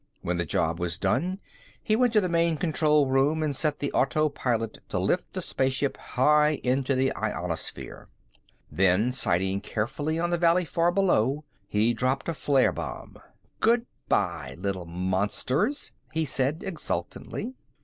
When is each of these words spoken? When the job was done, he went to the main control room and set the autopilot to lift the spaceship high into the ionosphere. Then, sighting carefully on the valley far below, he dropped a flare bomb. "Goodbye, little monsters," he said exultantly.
When 0.23 0.37
the 0.37 0.45
job 0.45 0.79
was 0.79 0.97
done, 0.97 1.39
he 1.79 1.95
went 1.95 2.11
to 2.13 2.21
the 2.21 2.27
main 2.27 2.57
control 2.57 3.05
room 3.05 3.43
and 3.43 3.55
set 3.55 3.77
the 3.77 3.91
autopilot 3.91 4.79
to 4.89 4.97
lift 4.97 5.33
the 5.33 5.43
spaceship 5.43 5.95
high 5.95 6.59
into 6.63 6.95
the 6.95 7.15
ionosphere. 7.15 8.09
Then, 8.71 9.11
sighting 9.11 9.61
carefully 9.61 10.17
on 10.17 10.31
the 10.31 10.39
valley 10.39 10.65
far 10.65 10.91
below, 10.91 11.43
he 11.67 11.93
dropped 11.93 12.27
a 12.27 12.33
flare 12.33 12.71
bomb. 12.73 13.17
"Goodbye, 13.59 14.55
little 14.57 14.87
monsters," 14.87 15.91
he 16.11 16.25
said 16.25 16.63
exultantly. 16.65 17.53